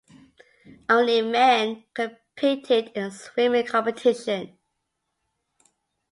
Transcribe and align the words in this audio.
Only 0.89 1.21
men 1.21 1.83
competed 1.93 2.87
in 2.95 3.03
the 3.03 3.11
swimming 3.11 3.67
competition. 3.67 4.57